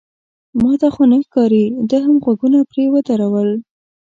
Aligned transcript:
ما 0.61 0.71
ته 0.81 0.87
خو 0.93 1.03
نه 1.11 1.17
ښکاري، 1.25 1.65
ده 1.89 1.97
هم 2.05 2.15
غوږونه 2.23 2.59
پرې 2.69 2.83
ودرول. 2.93 3.49